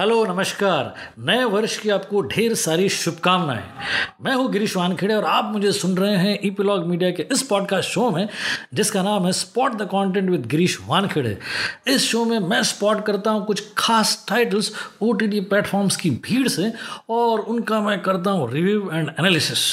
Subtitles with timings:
[0.00, 3.62] Hello, नमस्कार। नए वर्ष की आपको ढेर सारी शुभकामनाएँ।
[4.22, 7.90] मैं हूँ गिरीश वानखेड़े और आप मुझे सुन रहे हैं ईपीलॉग मीडिया के इस पॉडकास्ट
[7.90, 8.28] शो में,
[8.74, 11.36] जिसका नाम है spot the content with Girish Wankhede.
[11.86, 16.48] इस शो में मैं स्पॉट करता हूँ कुछ खास टाइटल्स ओ टी प्लेटफॉर्म्स की भीड़
[16.48, 16.72] से,
[17.10, 19.68] और उनका मैं करता हूँ रिव्यू एंड एनालिसिस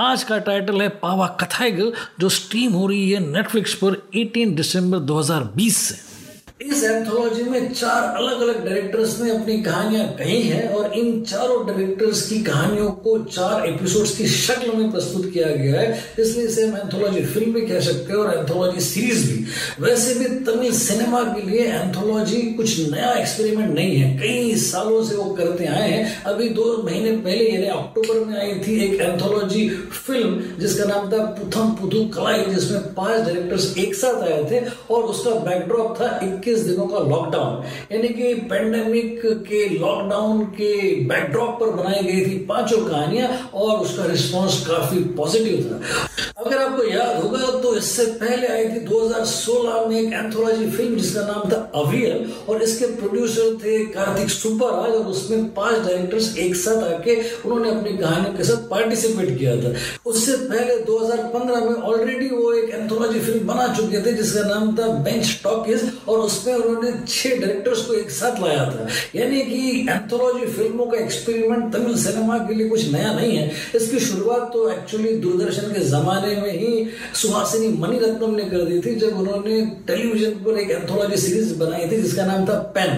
[0.00, 4.98] आज का टाइटल है पावा कथाइगल जो स्ट्रीम हो रही है नेटफ्लिक्स पर 18 दिसंबर
[4.98, 6.13] 2020 से।
[6.60, 11.66] इस एंथोलॉजी में चार अलग अलग डायरेक्टर्स ने अपनी कहानियाँ कही हैं और इन चारों
[11.66, 16.66] डायरेक्टर्स की कहानियों को चार एपिसोड्स की शक्ल में प्रस्तुत किया गया है इसलिए इसे
[16.66, 19.44] हम एंथोलॉजी फ़िल्म भी कह सकते हैं और एंथोलॉजी सीरीज़ भी।
[19.80, 25.16] वैसे भी तमिल सिनेमा के लिए एंथोलॉजी कुछ नया एक्सपेरिमेंट नहीं है। कई सालों से
[25.16, 29.68] वो करते आए हैं। अभी दो महीने पहले, यानी अक्टूबर में आई थी एक एंथोलॉजी
[30.06, 35.02] फ़िल्म जिसका नाम था पुथम पुथु कलाई, जिसमें पाँच डायरेक्टर्स एक साथ आए थे और
[35.04, 41.70] उसका बैकड्रॉप था इक्कीस दिनों का लॉकडाउन यानी कि पेंडेमिक के लॉकडाउन के बैकड्रॉप पर
[41.72, 47.38] बनाई गई थी पाँचों कहानियाँ और उसका रिस्पॉन्स काफ़ी पॉजिटिव था। अगर आपको याद होगा
[47.60, 52.62] तो इससे पहले आई थी 2016 में एक एंथोलॉजी फ़िल्म जिसका नाम था अवियल और
[52.62, 58.34] इसके प्रोड्यूसर थे कार्तिक सुब्बाराज, और उसमें पाँच डायरेक्टर्स एक साथ आके उन्होंने अपनी कहानियों
[58.36, 59.74] के साथ पार्टिसिपेट किया था।
[60.06, 64.86] उससे पहले 2015 में ऑलरेडी वो एक एंथोलॉजी फ़िल्म बना चुके थे जिसका नाम था
[65.04, 70.46] बेंच टॉकीज और उसमें उन्होंने छह डायरेक्टर्स को एक साथ लाया था। यानी कि एंथोलॉजी
[70.52, 75.16] फ़िल्मों का एक्सपेरिमेंट तमिल सिनेमा के लिए कुछ नया नहीं है। इसकी शुरुआत तो एक्चुअली
[75.20, 76.86] दूरदर्शन के जमाने में ही
[77.22, 82.02] सुहासिनी मणिरत्नम ने कर दी थी जब उन्होंने टेलीविज़न पर एक एंथोलॉजी सीरीज़ बनाई थी,
[82.02, 82.90] जिसका नाम था पेन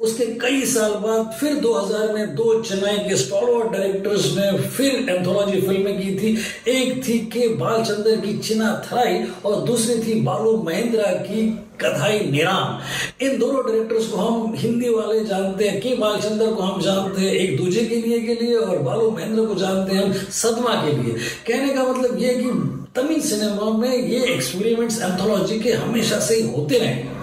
[0.00, 5.60] उसके कई साल बाद फिर 2000 में दो चेन्नई के स्टॉलवर डायरेक्टर्स ने फिर एंथोलॉजी
[5.60, 6.36] फ़िल्में की थी।
[6.70, 11.46] एक थी के बालचंद्र की चिना थराई और दूसरी थी बालू महेंद्रा की
[11.82, 12.78] कथाई निराम।
[13.26, 17.32] इन दोनों डायरेक्टर्स को हम हिंदी वाले जानते हैं, के बालचंद्र को हम जानते हैं
[17.32, 20.96] एक दूजे के लिए के लिए और बालू महेंद्र को जानते हैं हम सदमा के
[20.96, 21.14] लिए।
[21.46, 22.50] कहने का मतलब ये कि
[22.96, 27.15] तमिल सिनेमा में ये एक्सपेरिमेंट्स एंथोलॉजी के हमेशा से ही होते रहे।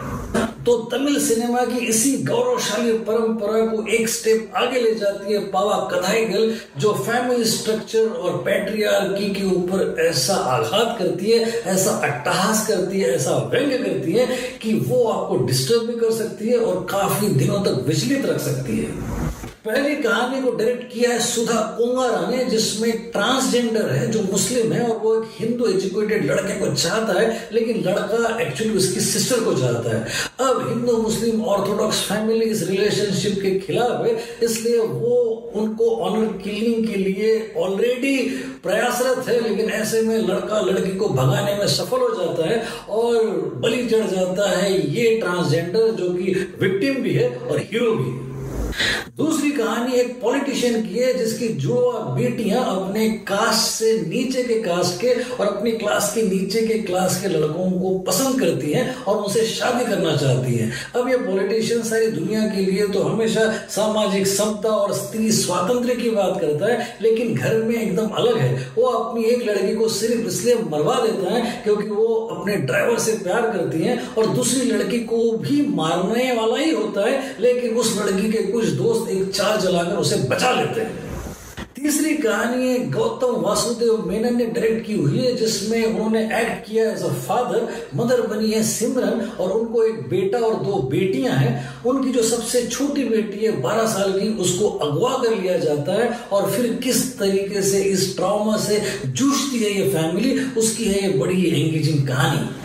[0.65, 5.77] तो तमिल सिनेमा की इसी गौरवशाली परंपरा को एक स्टेप आगे ले जाती है पावा
[5.93, 12.99] कथाईगल, जो फैमिली स्ट्रक्चर और पैट्रियार्की के ऊपर ऐसा आघात करती है, ऐसा अट्टहास करती
[12.99, 14.27] है, ऐसा व्यंग्य करती है
[14.61, 18.77] कि वो आपको डिस्टर्ब भी कर सकती है और काफ़ी दिनों तक विचलित रख सकती
[18.77, 18.91] है।
[19.65, 24.87] पहली कहानी को डायरेक्ट किया है सुधा कोंगारा ने, जिसमें ट्रांसजेंडर है, जो मुस्लिम है,
[24.89, 29.53] और वो एक हिंदू एजुकेटेड लड़के को चाहता है, लेकिन लड़का एक्चुअली उसकी सिस्टर को
[29.53, 30.05] चाहता है।
[30.39, 35.21] अब हिंदू, मुस्लिम ऑर्थोडॉक्स फैमिली इस रिलेशनशिप के खिलाफ है, इसलिए वो
[35.55, 38.17] उनको ऑनर किलिंग के लिए ऑलरेडी
[38.63, 43.25] प्रयासरत है, लेकिन ऐसे में लड़का लड़की को भगाने में सफल हो जाता है, और
[43.55, 48.32] बलि चढ़ जाता है ये ट्रांसजेंडर जो कि विक्टिम भी है और हीरो भी है।
[49.17, 54.99] दूसरी कहानी एक पॉलिटिशियन की है, जिसकी जुड़वा बेटियाँ अपने कास्ट से नीचे के कास्ट
[55.01, 59.17] के और अपनी क्लास के नीचे के क्लास के लड़कों को पसंद करती हैं और
[59.17, 64.25] उनसे शादी करना चाहती हैं। अब ये पॉलिटिशियन सारी दुनिया के लिए तो हमेशा सामाजिक
[64.27, 68.87] समता और स्त्री स्वातंत्र की बात करता है, लेकिन घर में एकदम अलग है। वो
[68.93, 73.49] अपनी एक लड़की को सिर्फ़ इसलिए मरवा देता है क्योंकि वो अपने ड्राइवर से प्यार
[73.51, 78.31] करती है और दूसरी लड़की को भी मारने वाला ही होता है, लेकिन उस लड़की
[78.31, 81.11] के कुछ दोस्त एक चाल चलाकर उसे बचा लेते हैं।
[81.75, 86.91] तीसरी कहानी है, गौतम वासुदेव मेनन ने डायरेक्ट की हुई है, जिसमें उन्होंने एक्ट किया
[86.91, 91.83] एज अ फादर मदर बनी है सिमरन, और उनको एक बेटा और दो बेटियाँ हैं।
[91.85, 96.09] उनकी जो सबसे छोटी बेटी है, बारह साल की, उसको अगवा कर लिया जाता है,
[96.31, 101.17] और फिर किस तरीके से इस ट्रॉमा से जूझती है ये फैमिली उसकी है ये
[101.17, 102.62] बड़ी एंगेजिंग कहानी।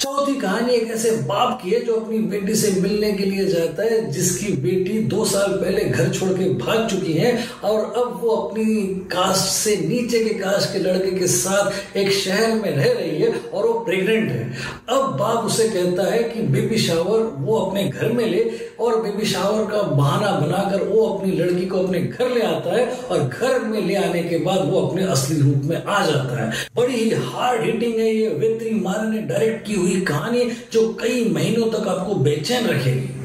[0.00, 3.82] चौथी कहानी एक ऐसे बाप की है जो अपनी बेटी से मिलने के लिए जाता
[3.82, 7.32] है, जिसकी बेटी दो साल पहले घर छोड़ के भाग चुकी है
[7.64, 8.64] और अब वो अपनी
[9.12, 13.32] कास्ट से नीचे के कास्ट के लड़के के साथ एक शहर में रह रही है
[13.32, 14.44] और वो प्रेग्नेंट है।
[14.88, 18.40] अब बाप उसे कहता है कि बेबी शावर वो अपने घर में ले
[18.80, 22.86] और बेबी शावर का बहाना बनाकर वो अपनी लड़की को अपने घर ले आता है
[23.10, 26.66] और घर में ले आने के बाद वो अपने असली रूप में आ जाता है।
[26.76, 31.24] बड़ी ही हार्ड हिटिंग है ये। वेत्री मार ने डायरेक्ट की हुई कहानी जो कई
[31.30, 33.19] महीनों तक आपको बेचैन रखेगी।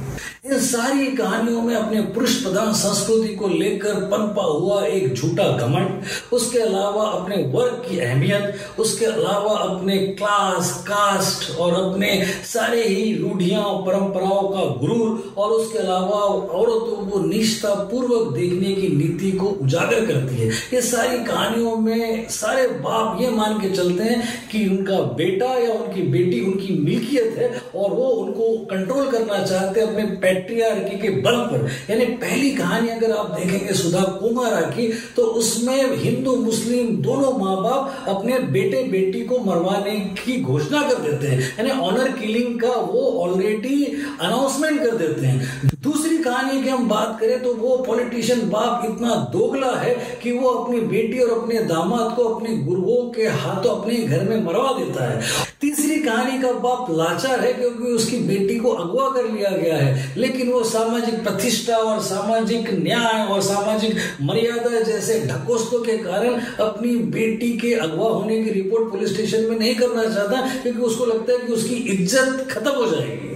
[0.45, 6.03] इन सारी कहानियों में अपने पुरुष प्रधान संस्कृति को लेकर पनपा हुआ एक झूठा घमंड,
[6.33, 12.09] उसके अलावा अपने वर्ग की अहमियत, उसके अलावा अपने क्लास कास्ट और अपने
[12.45, 16.19] सारे ही रूढ़ियाँ, परंपराओं का गुरूर और उसके अलावा
[16.59, 22.29] औरतों को निष्ठा पूर्वक देखने की नीति को उजागर करती है। ये सारी कहानियों में
[22.29, 24.21] सारे बाप ये मान के चलते हैं
[24.51, 29.79] कि उनका बेटा या उनकी बेटी, उनकी मिल्कियत है और वो उनको कंट्रोल करना चाहते
[29.79, 34.87] हैं, अपने पैट्रियार्की के बल पर, यानी पहली कहानी अगर आप देखेंगे सुधा कुमारा की
[35.15, 41.01] तो उसमें हिंदू, मुस्लिम दोनों माँ बाप अपने बेटे बेटी को मरवाने की घोषणा कर
[41.01, 43.85] देते हैं। यानी ऑनर किलिंग का वो ऑलरेडी
[44.21, 49.15] अनाउंसमेंट कर देते हैं। दूसरी कहानी की हम बात करें तो वो पॉलिटिशियन बाप इतना
[49.33, 53.97] दोगला है कि वो अपनी बेटी और अपने दामाद को अपने गुरुओं के हाथों अपने
[53.97, 55.21] घर में मरवा देता है।
[55.65, 60.13] तीसरी कहानी का बाप लाचार है क्योंकि उसकी बेटी को अगवा कर लिया गया है।
[60.17, 66.95] लेकिन वो सामाजिक प्रतिष्ठा और सामाजिक न्याय और सामाजिक मर्यादा जैसे ढकोस्तों के कारण अपनी
[67.13, 71.33] बेटी के अगवा होने की रिपोर्ट पुलिस स्टेशन में नहीं करना चाहता, क्योंकि उसको लगता
[71.33, 73.34] है कि उसकी इज़्ज़त खत्म हो जाएगी।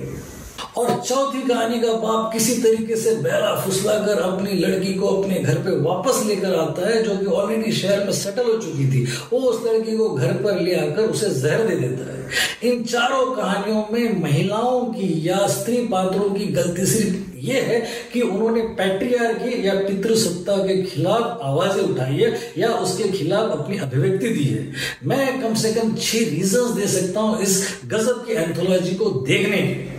[0.80, 5.40] और चौथी कहानी का बाप किसी तरीके से बहला फुसला कर अपनी लड़की को अपने
[5.40, 9.06] घर पे वापस लेकर आता है, जो कि ऑलरेडी शहर में सेटल हो चुकी थी।
[9.34, 12.18] वो उस लड़की को घर पर ले आकर उसे जहर दे देता है।
[12.64, 17.80] इन चारों कहानियों में महिलाओं की या स्त्री पात्रों की गलती सिर्फ़ ये है
[18.14, 24.30] कि उन्होंने पैट्रियार्की या पितृसत्ता के खिलाफ आवाज़ें उठाई है या उसके खिलाफ अपनी अभिव्यक्ति
[24.30, 24.72] दी है।
[25.04, 29.58] मैं कम से कम छह रीजंस दे सकता हूँ इस गजब की एंथोलॉजी को देखने
[29.58, 29.99] के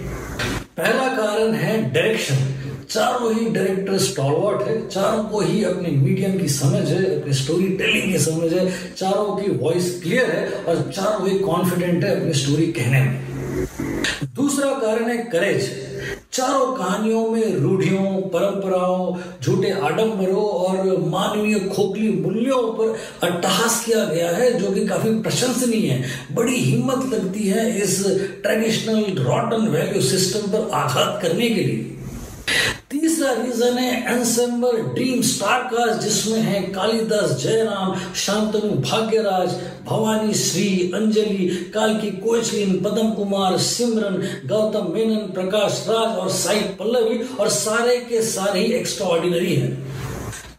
[0.81, 2.37] पहला कारण है डायरेक्शन
[2.91, 7.67] चारों ही डायरेक्टर स्टॉलवर्ट है, चारों को ही अपने मीडियम की समझ है, अपनी स्टोरी
[7.79, 12.33] टेलिंग की समझ है, चारों की वॉइस क्लियर है और चारों ही कॉन्फिडेंट है अपनी
[12.33, 13.67] स्टोरी कहने में।
[14.35, 15.71] दूसरा कारण है करेज
[16.41, 22.97] चारों कहानियों में रूढ़ियों, परंपराओं, झूठे आडम्बरों और मानवीय खोखली मूल्यों पर
[23.27, 26.05] अट्टहास किया गया है, जो कि काफ़ी प्रशंसनीय है।
[26.35, 28.07] बड़ी हिम्मत लगती है इस
[28.43, 31.97] ट्रेडिशनल रॉटन वैल्यू सिस्टम पर आघात करने के लिए।
[33.21, 39.51] तीसरा रीजन है एंसेम्बल ड्रीम स्टार कास्ट जिसमें है कालिदास जयराम, शांतनु भाग्यराज,
[39.85, 44.17] भवानी श्री, अंजलि काल की कोचलिन, पदम कुमार, सिमरन,
[44.49, 49.69] गौतम मेनन, प्रकाश राज और साई पल्लवी, और सारे के सारे ही एक्स्ट्रा ऑर्डिनरी है।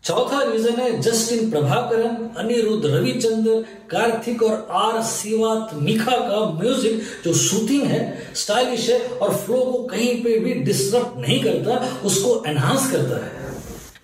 [0.04, 3.52] चौथा रीजन है जस्टिन प्रभाकरन अनिरुद्ध रविचंद्र,
[3.90, 8.00] कार्तिक और आर सिवात मिखा का म्यूज़िक जो शूटिंग है
[8.36, 11.76] स्टाइलिश है और फ्लो को कहीं पे भी डिस्टर्ब नहीं करता,
[12.06, 13.40] उसको एनहांस करता है।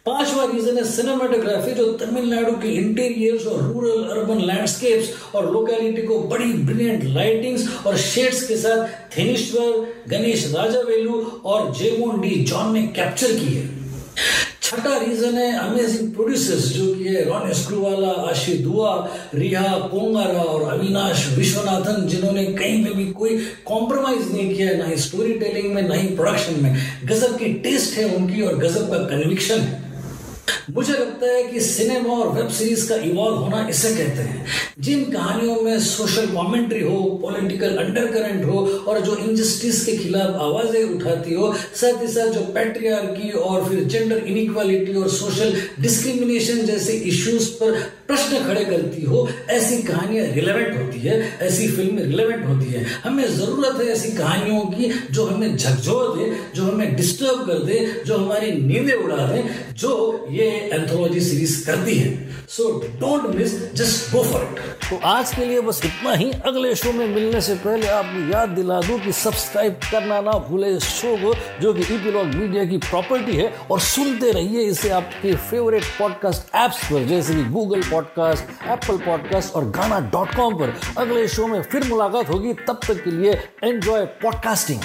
[0.05, 6.19] पांचवा रीजन है सिनेमाटोग्राफी जो तमिलनाडु के इंटीरियर्स और रूरल अर्बन लैंडस्केप्स और लोकेलिटी को
[6.25, 12.87] बड़ी ब्रिलियंट लाइटिंग्स और शेड्स के साथ थेनिश्वर गणेश राजावेलू और जेमोन डी जॉन ने
[12.95, 13.65] कैप्चर की है।
[14.67, 18.95] छठा रीजन है अमेजिंग प्रोड्यूसर्स जो कि है रॉन स्क्रूवाला आशी दुआ
[19.35, 24.97] रिहा पोंगारा और अविनाश विश्वनाथन जिन्होंने कहीं में भी कोई कॉम्प्रोमाइज नहीं किया ना ही
[24.97, 28.97] स्टोरी टेलिंग में, ना ही प्रोडक्शन में। गजब की टेस्ट है उनकी और गजब का
[29.05, 29.86] कन्विक्शन है।
[30.69, 34.45] मुझे लगता है कि सिनेमा और वेब सीरीज़ का इवॉल्व होना इसे कहते हैं।
[34.79, 40.83] जिन कहानियों में सोशल कॉमेंट्री हो पॉलिटिकल अंडरकरंट हो, और जो इनजस्टिस के खिलाफ आवाज़ें
[40.83, 46.93] उठाती हो, साथ ही साथ जो पैट्रियार्की और फिर जेंडर इनक्वालिटी और सोशल डिस्क्रिमिनेशन जैसे
[47.11, 52.71] इश्यूज़ पर प्रश्न खड़े करती हो, ऐसी कहानियाँ रिलेवेंट होती है, ऐसी फ़िल्में रिलेवेंट होती
[52.73, 57.63] है। हमें ज़रूरत है ऐसी कहानियों की जो हमें झकझोर दे, जो हमें डिस्टर्ब कर
[57.63, 59.43] दे, जो हमारी नींदें उड़ा दे,
[59.73, 62.15] जो ये एंथोलॉजी सीरीज़ करती है.
[62.49, 62.69] So
[62.99, 64.59] don't miss just go for it
[64.89, 66.31] तो आज के लिए बस इतना ही.
[66.45, 70.75] अगले शो में मिलने से पहले आपको याद दिला दूँ कि सब्सक्राइब करना ना भूले
[70.75, 75.35] इस शो को, जो कि ईपीलॉग मीडिया की प्रॉपर्टी है, और सुनते रहिए इसे आपके
[75.49, 80.73] फेवरेट पॉडकास्ट एप्स पर, जैसे कि गूगल पॉडकास्ट एप्पल पॉडकास्ट और गाना डॉट कॉम पर.
[80.97, 82.53] अगले शो में फिर मुलाकात होगी.
[82.67, 83.33] तब तक के लिए
[83.63, 84.79] एंजॉय पॉडकास्टिंग